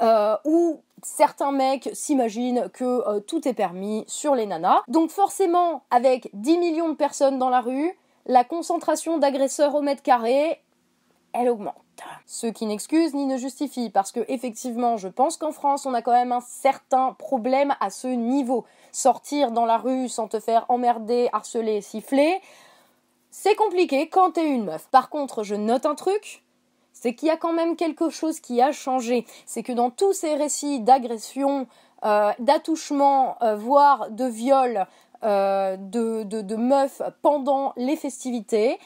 euh, 0.00 0.36
où 0.44 0.80
certains 1.02 1.52
mecs 1.52 1.90
s'imaginent 1.92 2.68
que 2.72 2.84
euh, 3.08 3.20
tout 3.20 3.46
est 3.46 3.54
permis 3.54 4.04
sur 4.06 4.34
les 4.34 4.46
nanas. 4.46 4.82
Donc 4.88 5.10
forcément, 5.10 5.82
avec 5.90 6.30
10 6.34 6.58
millions 6.58 6.88
de 6.88 6.94
personnes 6.94 7.38
dans 7.38 7.50
la 7.50 7.60
rue, 7.60 7.96
la 8.26 8.44
concentration 8.44 9.18
d'agresseurs 9.18 9.74
au 9.74 9.82
mètre 9.82 10.02
carré, 10.02 10.60
elle 11.32 11.48
augmente. 11.48 11.74
Ce 12.26 12.46
qui 12.46 12.66
n'excuse 12.66 13.14
ni 13.14 13.26
ne 13.26 13.36
justifie, 13.36 13.90
parce 13.90 14.12
que 14.12 14.20
effectivement, 14.28 14.96
je 14.96 15.08
pense 15.08 15.36
qu'en 15.36 15.52
France, 15.52 15.86
on 15.86 15.94
a 15.94 16.02
quand 16.02 16.12
même 16.12 16.32
un 16.32 16.40
certain 16.40 17.12
problème 17.18 17.74
à 17.80 17.90
ce 17.90 18.08
niveau. 18.08 18.64
Sortir 18.92 19.52
dans 19.52 19.66
la 19.66 19.78
rue 19.78 20.08
sans 20.08 20.28
te 20.28 20.40
faire 20.40 20.66
emmerder, 20.68 21.28
harceler, 21.32 21.80
siffler, 21.80 22.40
c'est 23.32 23.56
compliqué 23.56 24.08
quand 24.08 24.32
t'es 24.32 24.46
une 24.46 24.66
meuf. 24.66 24.86
Par 24.90 25.08
contre, 25.08 25.42
je 25.42 25.54
note 25.54 25.86
un 25.86 25.94
truc, 25.94 26.44
c'est 26.92 27.14
qu'il 27.14 27.28
y 27.28 27.30
a 27.30 27.38
quand 27.38 27.54
même 27.54 27.76
quelque 27.76 28.10
chose 28.10 28.38
qui 28.38 28.60
a 28.60 28.72
changé. 28.72 29.26
C'est 29.46 29.62
que 29.62 29.72
dans 29.72 29.90
tous 29.90 30.12
ces 30.12 30.34
récits 30.34 30.80
d'agression, 30.80 31.66
euh, 32.04 32.30
d'attouchement, 32.38 33.38
euh, 33.42 33.56
voire 33.56 34.10
de 34.10 34.26
viol 34.26 34.86
euh, 35.24 35.76
de, 35.78 36.56
meufs 36.56 37.00
pendant 37.22 37.72
les 37.76 37.96
festivités, 37.96 38.78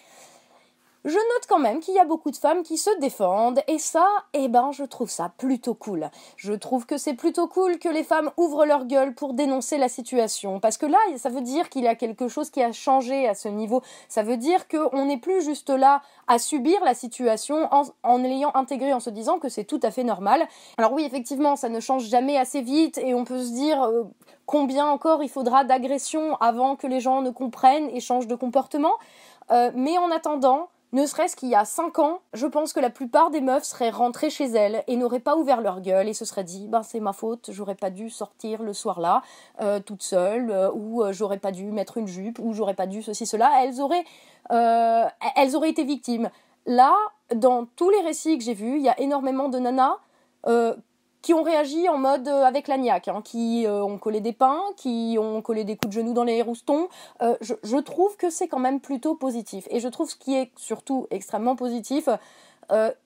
je 1.06 1.14
note 1.14 1.46
quand 1.48 1.60
même 1.60 1.78
qu'il 1.78 1.94
y 1.94 2.00
a 2.00 2.04
beaucoup 2.04 2.32
de 2.32 2.36
femmes 2.36 2.64
qui 2.64 2.78
se 2.78 2.90
défendent 2.98 3.60
et 3.68 3.78
ça, 3.78 4.06
eh 4.32 4.48
ben, 4.48 4.72
je 4.72 4.82
trouve 4.82 5.08
ça 5.08 5.30
plutôt 5.38 5.74
cool. 5.74 6.10
Je 6.36 6.52
trouve 6.52 6.84
que 6.84 6.98
c'est 6.98 7.14
plutôt 7.14 7.46
cool 7.46 7.78
que 7.78 7.88
les 7.88 8.02
femmes 8.02 8.32
ouvrent 8.36 8.66
leur 8.66 8.86
gueule 8.86 9.14
pour 9.14 9.32
dénoncer 9.32 9.78
la 9.78 9.88
situation 9.88 10.58
parce 10.58 10.78
que 10.78 10.86
là, 10.86 10.98
ça 11.16 11.28
veut 11.28 11.42
dire 11.42 11.68
qu'il 11.68 11.84
y 11.84 11.88
a 11.88 11.94
quelque 11.94 12.26
chose 12.26 12.50
qui 12.50 12.60
a 12.60 12.72
changé 12.72 13.28
à 13.28 13.34
ce 13.34 13.46
niveau. 13.48 13.82
Ça 14.08 14.24
veut 14.24 14.36
dire 14.36 14.66
qu'on 14.66 15.04
n'est 15.04 15.16
plus 15.16 15.44
juste 15.44 15.70
là 15.70 16.02
à 16.26 16.40
subir 16.40 16.82
la 16.84 16.94
situation 16.94 17.68
en, 18.02 18.18
l'ayant 18.18 18.50
intégré 18.54 18.92
en 18.92 18.98
se 18.98 19.10
disant 19.10 19.38
que 19.38 19.48
c'est 19.48 19.64
tout 19.64 19.80
à 19.84 19.92
fait 19.92 20.02
normal. 20.02 20.48
Alors 20.76 20.92
oui, 20.92 21.04
effectivement, 21.04 21.54
ça 21.54 21.68
ne 21.68 21.78
change 21.78 22.08
jamais 22.08 22.36
assez 22.36 22.62
vite 22.62 22.98
et 22.98 23.14
on 23.14 23.24
peut 23.24 23.44
se 23.44 23.52
dire 23.52 23.80
euh, 23.80 24.02
combien 24.44 24.88
encore 24.88 25.22
il 25.22 25.28
faudra 25.28 25.62
d'agressions 25.62 26.34
avant 26.40 26.74
que 26.74 26.88
les 26.88 26.98
gens 26.98 27.22
ne 27.22 27.30
comprennent 27.30 27.90
et 27.90 28.00
changent 28.00 28.26
de 28.26 28.34
comportement. 28.34 28.94
Euh, 29.52 29.70
mais 29.74 29.96
en 29.98 30.10
attendant, 30.10 30.68
ne 30.96 31.04
serait-ce 31.04 31.36
qu'il 31.36 31.50
y 31.50 31.54
a 31.54 31.66
5 31.66 31.98
ans, 31.98 32.20
je 32.32 32.46
pense 32.46 32.72
que 32.72 32.80
la 32.80 32.88
plupart 32.88 33.30
des 33.30 33.42
meufs 33.42 33.64
seraient 33.64 33.90
rentrées 33.90 34.30
chez 34.30 34.46
elles 34.46 34.82
et 34.86 34.96
n'auraient 34.96 35.20
pas 35.20 35.36
ouvert 35.36 35.60
leur 35.60 35.82
gueule 35.82 36.08
et 36.08 36.14
se 36.14 36.24
seraient 36.24 36.42
dit 36.42 36.68
ben 36.68 36.82
c'est 36.82 37.00
ma 37.00 37.12
faute, 37.12 37.50
j'aurais 37.52 37.74
pas 37.74 37.90
dû 37.90 38.08
sortir 38.08 38.62
le 38.62 38.72
soir-là 38.72 39.20
euh, 39.60 39.78
toute 39.78 40.02
seule 40.02 40.50
euh, 40.50 40.70
ou 40.72 41.02
euh, 41.02 41.12
j'aurais 41.12 41.36
pas 41.36 41.52
dû 41.52 41.66
mettre 41.70 41.98
une 41.98 42.06
jupe 42.06 42.38
ou 42.38 42.54
j'aurais 42.54 42.72
pas 42.72 42.86
dû 42.86 43.02
ceci 43.02 43.26
cela. 43.26 43.62
Elles 43.62 43.82
auraient 43.82 44.04
elles 44.48 45.54
auraient 45.54 45.70
été 45.70 45.84
victimes. 45.84 46.30
Là, 46.64 46.94
dans 47.34 47.66
tous 47.76 47.90
les 47.90 48.00
récits 48.00 48.38
que 48.38 48.44
j'ai 48.44 48.54
vus, 48.54 48.76
il 48.76 48.82
y 48.82 48.88
a 48.88 48.98
énormément 48.98 49.50
de 49.50 49.58
nanas 49.58 49.98
qui 51.26 51.34
ont 51.34 51.42
réagi 51.42 51.88
en 51.88 51.98
mode 51.98 52.28
euh, 52.28 52.44
avec 52.44 52.68
la 52.68 52.76
hein, 52.76 53.20
qui 53.24 53.66
euh, 53.66 53.82
ont 53.82 53.98
collé 53.98 54.20
des 54.20 54.32
pains, 54.32 54.60
qui 54.76 55.16
ont 55.18 55.42
collé 55.42 55.64
des 55.64 55.76
coups 55.76 55.88
de 55.88 56.00
genoux 56.00 56.12
dans 56.12 56.22
les 56.22 56.40
roustons. 56.40 56.88
Euh, 57.20 57.34
je, 57.40 57.78
trouve 57.78 58.16
que 58.16 58.30
c'est 58.30 58.46
quand 58.46 58.60
même 58.60 58.78
plutôt 58.78 59.16
positif. 59.16 59.66
Et 59.72 59.80
je 59.80 59.88
trouve 59.88 60.08
ce 60.08 60.14
qui 60.14 60.36
est 60.36 60.52
surtout 60.56 61.08
extrêmement 61.10 61.56
positif, 61.56 62.08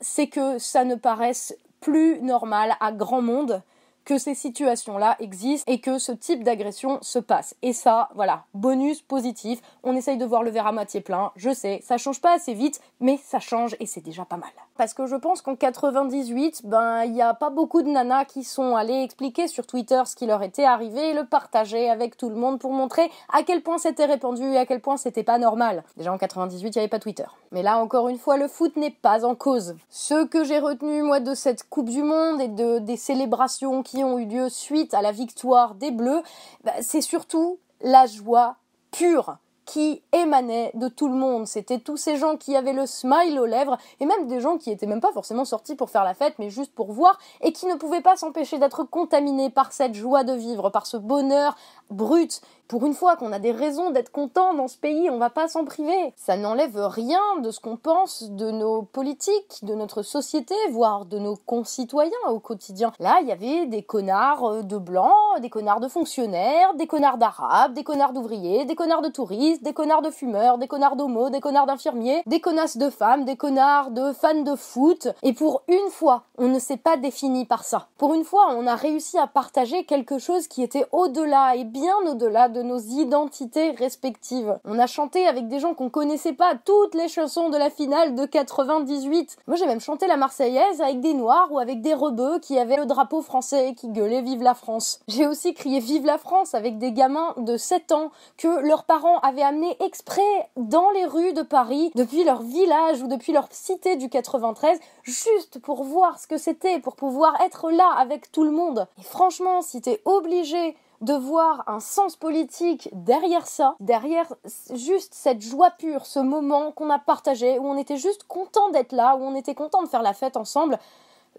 c'est 0.01 0.27
que 0.27 0.59
ça 0.59 0.85
ne 0.85 0.97
paraisse 0.97 1.57
plus 1.81 2.21
normal 2.21 2.77
à 2.81 2.93
grand 2.93 3.23
monde 3.23 3.63
que 4.05 4.19
ces 4.19 4.35
situations-là 4.35 5.17
existent 5.21 5.71
et 5.71 5.81
que 5.81 5.99
ce 5.99 6.13
type 6.13 6.45
d'agression 6.45 6.99
se 7.01 7.19
passe. 7.19 7.55
Et 7.63 7.73
ça, 7.73 8.11
voilà, 8.15 8.45
bonus 8.53 9.01
positif. 9.01 9.61
On 9.83 9.97
essaye 9.97 10.19
de 10.19 10.27
voir 10.27 10.43
le 10.43 10.51
verre 10.51 10.67
à 10.67 10.73
moitié 10.73 11.01
plein. 11.01 11.33
Je 11.37 11.55
sais, 11.55 11.81
ça 11.83 11.97
change 11.97 12.21
pas 12.21 12.35
assez 12.35 12.53
vite, 12.53 12.81
mais 13.01 13.19
ça 13.25 13.39
change 13.39 13.77
et 13.81 13.87
c'est 13.87 14.03
déjà 14.03 14.27
pas 14.27 14.37
mal. 14.37 14.51
Parce 14.81 14.95
que 14.95 15.05
je 15.05 15.17
pense 15.17 15.43
qu'en 15.43 15.57
98, 15.57 16.63
ben, 16.65 17.05
il 17.05 17.13
n'y 17.13 17.21
a 17.21 17.35
pas 17.35 17.51
beaucoup 17.51 17.83
de 17.83 17.89
nanas 17.91 18.25
qui 18.25 18.45
sont 18.45 18.77
allées 18.77 19.03
expliquer 19.03 19.47
sur 19.47 19.67
Twitter 19.67 20.01
ce 20.07 20.17
qui 20.17 20.25
leur 20.25 20.43
était 20.43 20.65
arrivé 20.65 21.11
et 21.11 21.13
le 21.13 21.27
partager 21.27 21.91
avec 21.91 22.17
tout 22.17 22.31
le 22.31 22.35
monde 22.35 22.59
pour 22.59 22.73
montrer 22.73 23.11
à 23.31 23.43
quel 23.43 23.63
point 23.63 23.77
c'était 23.77 24.07
répandu 24.07 24.43
et 24.43 24.57
à 24.57 24.65
quel 24.65 24.81
point 24.81 24.97
c'était 24.97 25.23
pas 25.23 25.37
normal. 25.37 25.85
Déjà 25.99 26.11
en 26.11 26.17
98, 26.17 26.69
il 26.69 26.79
n'y 26.79 26.79
avait 26.79 26.89
pas 26.89 26.99
Twitter. 26.99 27.27
Mais 27.53 27.63
là, 27.63 27.77
encore 27.77 28.09
une 28.09 28.17
fois, 28.17 28.39
le 28.39 28.49
foot 28.49 28.75
n'est 28.77 28.97
pas 29.03 29.27
en 29.27 29.35
cause. 29.35 29.77
Ce 29.91 30.25
que 30.25 30.45
j'ai 30.45 30.61
retenu, 30.61 31.03
moi, 31.03 31.21
de 31.21 31.35
cette 31.35 31.69
Coupe 31.69 31.91
du 31.91 32.03
Monde 32.03 32.41
et 32.41 32.49
de, 32.49 32.79
des 32.79 32.97
célébrations 32.97 33.83
qui 33.83 34.03
ont 34.03 34.19
eu 34.19 34.25
lieu 34.25 34.49
suite 34.49 34.95
à 34.95 35.03
la 35.03 35.13
victoire 35.13 35.75
des 35.75 35.91
Bleus, 35.91 36.23
bah, 36.65 36.73
c'est 36.81 37.03
surtout 37.03 37.59
la 37.83 38.07
joie 38.07 38.57
pure 38.93 39.37
qui 39.71 40.03
émanait 40.13 40.73
de 40.75 40.89
tout 40.89 41.07
le 41.07 41.15
monde. 41.15 41.47
C'était 41.47 41.79
tous 41.79 41.97
ces 41.97 42.17
gens 42.17 42.37
qui 42.37 42.57
avaient 42.57 42.73
le 42.73 42.87
smile 42.87 43.39
aux 43.39 43.47
lèvres, 43.47 43.79
et 44.01 44.05
même 44.05 44.27
des 44.27 44.41
gens 44.41 44.59
qui 44.59 44.73
étaient 44.73 44.87
même 44.87 45.01
pas 45.01 45.13
forcément 45.13 45.45
sortis 45.45 45.77
pour 45.77 45.91
faire 45.91 46.03
la 46.03 46.15
fête, 46.15 46.35
mais 46.41 46.51
juste 46.51 46.75
pour 46.75 46.91
voir, 46.91 47.21
et 47.41 47.53
qui 47.53 47.67
ne 47.67 47.77
pouvaient 47.77 48.01
pas 48.01 48.17
s'empêcher 48.17 48.59
d'être 48.59 48.83
contaminés 48.83 49.49
par 49.49 49.73
cette 49.73 49.95
joie 49.95 50.25
de 50.25 50.33
vivre, 50.33 50.71
par 50.71 50.87
ce 50.87 50.97
bonheur 50.97 51.57
brut 51.89 52.41
pour 52.71 52.87
une 52.87 52.95
fois 52.95 53.17
qu'on 53.17 53.33
a 53.33 53.41
des 53.41 53.51
raisons 53.51 53.91
d'être 53.91 54.13
content 54.13 54.55
dans 54.55 54.69
ce 54.69 54.79
pays, 54.79 55.11
on 55.11 55.19
va 55.19 55.29
pas 55.29 55.49
s'en 55.49 55.65
priver. 55.65 56.15
Ça 56.15 56.37
n'enlève 56.37 56.77
rien 56.87 57.19
de 57.43 57.51
ce 57.51 57.59
qu'on 57.59 57.77
pense 57.77 58.31
de 58.31 58.53
nos 58.53 58.83
politiques, 58.83 59.65
de 59.65 59.75
notre 59.75 60.03
société, 60.03 60.55
voire 60.71 61.05
de 61.05 61.19
nos 61.19 61.35
concitoyens 61.35 62.13
au 62.29 62.39
quotidien. 62.39 62.93
Là, 63.01 63.19
il 63.23 63.27
y 63.27 63.33
avait 63.33 63.67
des 63.67 63.83
connards 63.83 64.45
euh, 64.45 64.63
de 64.63 64.79
blancs, 64.79 65.41
des 65.41 65.51
connards 65.51 65.81
de 65.81 65.89
fonctionnaires, 65.89 66.75
des 66.75 66.87
connards 66.87 67.19
d'arabes, 67.19 67.75
des 67.75 67.83
connards 67.83 68.13
d'ouvriers, 68.13 68.65
des 68.67 68.77
connards 68.77 69.03
de 69.03 69.09
touristes, 69.09 69.60
des 69.61 69.73
connards 69.73 70.03
de 70.03 70.11
fumeurs, 70.11 70.59
des 70.59 70.69
connards 70.69 70.97
d'homos, 70.97 71.31
des 71.31 71.41
connards 71.41 71.67
d'infirmiers, 71.67 72.23
des 72.27 72.41
connasses 72.41 72.77
de 72.77 72.91
femmes, 72.91 73.25
des 73.25 73.37
connards 73.37 73.91
de 73.91 74.13
fans 74.13 74.43
de 74.43 74.57
foot. 74.57 75.09
Et 75.23 75.33
pour 75.33 75.63
une 75.69 75.91
fois, 75.91 76.25
on 76.39 76.49
ne 76.49 76.59
s'est 76.59 76.77
pas 76.77 76.97
défini 76.97 77.45
par 77.45 77.65
ça. 77.65 77.89
Pour 77.99 78.15
une 78.15 78.25
fois, 78.25 78.49
on 78.51 78.67
a 78.67 78.75
réussi 78.75 79.19
à 79.19 79.27
partager 79.27 79.85
quelque 79.85 80.19
chose 80.19 80.49
qui 80.49 80.63
était 80.63 80.87
au-delà 80.93 81.57
et 81.57 81.65
bien 81.65 81.95
au-delà 82.07 82.49
de 82.49 82.63
nos 82.63 82.79
identités 82.79 83.73
respectives. 83.73 84.59
On 84.65 84.79
a 84.79 84.87
chanté 84.87 85.27
avec 85.27 85.49
des 85.49 85.59
gens 85.59 85.75
qu'on 85.75 85.91
connaissait 85.91 86.33
pas 86.33 86.55
toutes 86.65 86.95
les 86.95 87.09
chansons 87.09 87.51
de 87.51 87.57
la 87.57 87.71
finale 87.71 88.15
de 88.15 88.25
98. 88.25 89.37
Moi 89.47 89.57
j'ai 89.57 89.67
même 89.67 89.81
chanté 89.81 90.07
la 90.07 90.17
Marseillaise 90.17 90.81
avec 90.81 91.01
des 91.01 91.15
noirs 91.15 91.49
ou 91.51 91.59
avec 91.59 91.81
des 91.81 91.95
rebeux 91.95 92.39
qui 92.41 92.59
avaient 92.59 92.77
le 92.77 92.87
drapeau 92.87 93.23
français 93.23 93.71
et 93.71 93.75
qui 93.75 93.89
gueulaient 93.89 94.23
Vive 94.23 94.43
la 94.43 94.55
France. 94.55 95.01
J'ai 95.09 95.27
aussi 95.27 95.55
crié 95.55 95.81
Vive 95.81 96.07
la 96.07 96.19
France 96.19 96.55
avec 96.55 96.79
des 96.79 96.93
gamins 96.93 97.35
de 97.37 97.57
7 97.57 97.93
ans 97.93 98.11
que 98.37 98.61
leurs 98.61 98.85
parents 98.85 99.19
avaient 99.21 99.43
exprès 99.81 100.51
dans 100.57 100.91
les 100.91 101.05
rues 101.05 101.33
de 101.33 101.43
Paris, 101.43 101.91
depuis 101.95 102.25
leur 102.25 102.43
village 102.43 103.03
ou 103.03 103.09
depuis 103.09 103.33
leur 103.33 103.49
cité 103.51 103.97
du 103.97 104.09
93, 104.09 104.79
juste 105.03 105.59
pour 105.61 105.85
voir 105.85 106.19
ce 106.19 106.27
que 106.27 106.39
c'était, 106.39 106.79
pour 106.81 106.97
pouvoir 106.97 107.41
être 107.41 107.71
là 107.71 107.91
avec 107.99 108.33
tout 108.33 108.45
le 108.45 108.51
monde. 108.51 108.87
Et 108.99 109.03
franchement, 109.03 109.63
si 109.63 109.81
t'es 109.81 110.01
obligé 110.05 110.77
de 111.01 111.15
voir 111.15 111.65
un 111.67 111.81
sens 111.81 112.17
politique 112.17 112.91
derrière 112.93 113.47
ça, 113.47 113.75
derrière 113.81 114.33
juste 114.75 115.15
cette 115.15 115.41
joie 115.41 115.71
pure, 115.71 116.05
ce 116.05 116.19
moment 116.19 116.73
qu'on 116.73 116.91
a 116.91 116.99
partagé, 116.99 117.59
où 117.59 117.67
on 117.67 117.79
était 117.79 117.97
juste 117.97 118.25
content 118.25 118.71
d'être 118.71 118.93
là, 118.93 119.17
où 119.17 119.23
on 119.23 119.35
était 119.35 119.55
content 119.55 119.83
de 119.83 119.89
faire 119.89 120.03
la 120.03 120.13
fête 120.13 120.37
ensemble. 120.37 120.79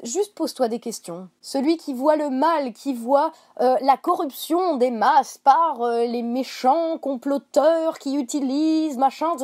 Juste 0.03 0.33
pose-toi 0.33 0.67
des 0.67 0.79
questions. 0.79 1.29
Celui 1.41 1.77
qui 1.77 1.93
voit 1.93 2.15
le 2.15 2.29
mal, 2.29 2.74
qui 2.74 2.93
voit 2.93 3.31
euh, 3.60 3.75
la 3.81 3.98
corruption 3.98 4.77
des 4.77 4.89
masses 4.89 5.38
par 5.38 5.81
euh, 5.81 6.05
les 6.05 6.24
méchants 6.24 6.98
comploteurs 6.98 8.00
qui 8.00 8.15
utilisent 8.15 8.98
machin, 8.98 9.36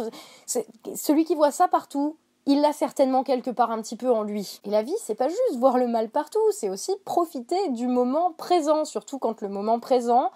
celui 0.96 1.26
qui 1.26 1.36
voit 1.36 1.52
ça 1.52 1.68
partout, 1.68 2.16
il 2.48 2.62
l'a 2.62 2.74
certainement 2.74 3.24
quelque 3.24 3.52
part 3.52 3.72
un 3.72 3.82
petit 3.82 3.98
peu 3.98 4.10
en 4.10 4.24
lui. 4.24 4.62
Et 4.64 4.70
la 4.70 4.82
vie, 4.82 4.96
c'est 5.04 5.16
pas 5.16 5.28
juste 5.28 5.58
voir 5.58 5.78
le 5.78 5.88
mal 5.88 6.10
partout, 6.10 6.40
c'est 6.52 6.70
aussi 6.70 6.94
profiter 7.06 7.70
du 7.70 7.88
moment 7.88 8.34
présent, 8.38 8.86
surtout 8.86 9.20
quand 9.20 9.42
le 9.42 9.50
moment 9.50 9.80
présent, 9.80 10.32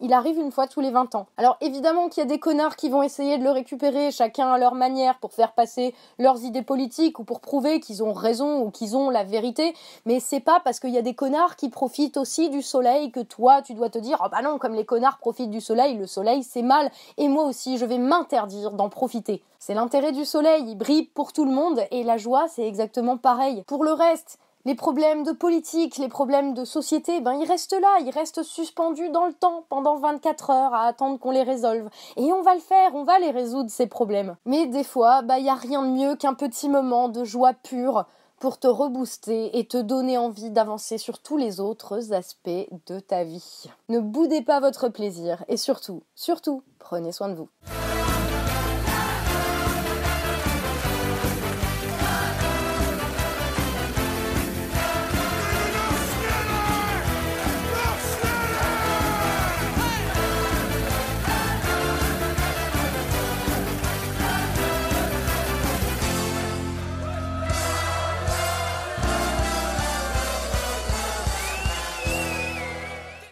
il 0.00 0.12
arrive 0.12 0.38
une 0.38 0.52
fois 0.52 0.66
tous 0.66 0.80
les 0.80 0.90
20 0.90 1.14
ans. 1.14 1.26
Alors 1.36 1.56
évidemment 1.60 2.08
qu'il 2.08 2.22
y 2.22 2.26
a 2.26 2.28
des 2.28 2.38
connards 2.38 2.76
qui 2.76 2.88
vont 2.88 3.02
essayer 3.02 3.38
de 3.38 3.44
le 3.44 3.50
récupérer 3.50 4.10
chacun 4.10 4.52
à 4.52 4.58
leur 4.58 4.74
manière 4.74 5.18
pour 5.18 5.32
faire 5.32 5.52
passer 5.52 5.94
leurs 6.18 6.44
idées 6.44 6.62
politiques 6.62 7.18
ou 7.18 7.24
pour 7.24 7.40
prouver 7.40 7.80
qu'ils 7.80 8.02
ont 8.02 8.12
raison 8.12 8.60
ou 8.60 8.70
qu'ils 8.70 8.96
ont 8.96 9.10
la 9.10 9.24
vérité, 9.24 9.74
mais 10.06 10.20
c'est 10.20 10.40
pas 10.40 10.60
parce 10.60 10.80
qu'il 10.80 10.90
y 10.90 10.98
a 10.98 11.02
des 11.02 11.14
connards 11.14 11.56
qui 11.56 11.68
profitent 11.68 12.16
aussi 12.16 12.50
du 12.50 12.62
soleil 12.62 13.10
que 13.10 13.20
toi 13.20 13.62
tu 13.62 13.74
dois 13.74 13.90
te 13.90 13.98
dire 13.98 14.18
oh 14.24 14.28
bah 14.30 14.42
non 14.42 14.58
comme 14.58 14.74
les 14.74 14.84
connards 14.84 15.18
profitent 15.18 15.50
du 15.50 15.60
soleil, 15.60 15.96
le 15.96 16.06
soleil 16.06 16.42
c'est 16.42 16.62
mal 16.62 16.90
et 17.16 17.28
moi 17.28 17.44
aussi 17.44 17.78
je 17.78 17.84
vais 17.84 17.98
m'interdire 17.98 18.72
d'en 18.72 18.88
profiter. 18.88 19.42
C'est 19.58 19.74
l'intérêt 19.74 20.12
du 20.12 20.24
soleil, 20.24 20.64
il 20.66 20.76
brille 20.76 21.06
pour 21.14 21.32
tout 21.32 21.44
le 21.44 21.50
monde 21.50 21.82
et 21.90 22.04
la 22.04 22.16
joie 22.16 22.46
c'est 22.48 22.66
exactement 22.66 23.16
pareil. 23.16 23.64
Pour 23.66 23.84
le 23.84 23.92
reste, 23.92 24.38
les 24.64 24.74
problèmes 24.74 25.22
de 25.22 25.32
politique, 25.32 25.98
les 25.98 26.08
problèmes 26.08 26.54
de 26.54 26.64
société, 26.64 27.20
ben 27.20 27.34
ils 27.34 27.46
restent 27.46 27.80
là, 27.80 27.98
ils 28.00 28.10
restent 28.10 28.42
suspendus 28.42 29.10
dans 29.10 29.26
le 29.26 29.32
temps 29.32 29.64
pendant 29.68 29.96
24 29.96 30.50
heures 30.50 30.74
à 30.74 30.86
attendre 30.86 31.18
qu'on 31.18 31.30
les 31.30 31.42
résolve. 31.42 31.88
Et 32.16 32.32
on 32.32 32.42
va 32.42 32.54
le 32.54 32.60
faire, 32.60 32.94
on 32.94 33.04
va 33.04 33.18
les 33.18 33.30
résoudre 33.30 33.70
ces 33.70 33.86
problèmes. 33.86 34.36
Mais 34.44 34.66
des 34.66 34.84
fois, 34.84 35.22
ben 35.22 35.36
il 35.36 35.46
y 35.46 35.50
a 35.50 35.54
rien 35.54 35.82
de 35.82 35.90
mieux 35.90 36.16
qu'un 36.16 36.34
petit 36.34 36.68
moment 36.68 37.08
de 37.08 37.24
joie 37.24 37.54
pure 37.54 38.04
pour 38.40 38.58
te 38.58 38.66
rebooster 38.66 39.58
et 39.58 39.66
te 39.66 39.78
donner 39.78 40.18
envie 40.18 40.50
d'avancer 40.50 40.98
sur 40.98 41.18
tous 41.18 41.36
les 41.36 41.60
autres 41.60 42.12
aspects 42.12 42.68
de 42.86 43.00
ta 43.00 43.24
vie. 43.24 43.64
Ne 43.88 44.00
boudez 44.00 44.42
pas 44.42 44.60
votre 44.60 44.88
plaisir 44.88 45.44
et 45.48 45.56
surtout, 45.56 46.02
surtout, 46.14 46.62
prenez 46.78 47.12
soin 47.12 47.28
de 47.28 47.34
vous. 47.34 47.48